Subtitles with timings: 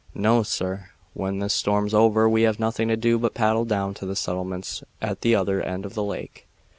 [0.15, 4.05] No, sir; when this storm's over we have nothing to do but paddle down to
[4.07, 6.47] the settlements at the other end of the lake."